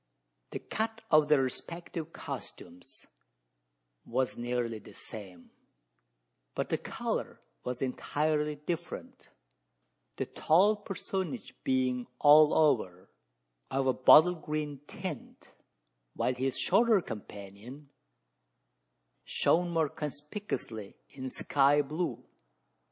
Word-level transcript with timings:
The 0.49 0.57
cut 0.57 1.01
of 1.11 1.27
their 1.27 1.43
respective 1.43 2.11
costumes 2.11 3.05
was 4.03 4.35
nearly 4.35 4.79
the 4.79 4.95
same; 4.95 5.51
but 6.55 6.69
the 6.69 6.77
colour 6.79 7.39
was 7.63 7.83
entirely 7.83 8.55
different 8.55 9.29
the 10.15 10.25
tall 10.25 10.75
personage 10.77 11.53
being 11.63 12.07
all 12.17 12.51
over 12.51 13.11
of 13.69 13.85
a 13.85 13.93
bottle 13.93 14.33
green 14.33 14.79
tint, 14.87 15.51
while 16.15 16.33
his 16.33 16.57
shorter 16.57 16.99
companion 17.01 17.89
shone 19.23 19.69
more 19.69 19.87
conspicuously 19.89 20.95
in 21.09 21.29
sky 21.29 21.83
blue. 21.83 22.23